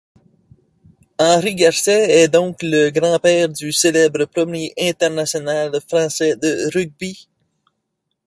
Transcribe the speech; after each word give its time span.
Henri 1.19 1.53
Garcet 1.53 2.09
est 2.09 2.27
donc 2.27 2.63
le 2.63 2.89
grand-père 2.89 3.49
du 3.49 3.71
célèbre 3.71 4.25
premier 4.25 4.73
international 4.79 5.79
français 5.87 6.35
de 6.37 6.71
rugby. 6.75 7.29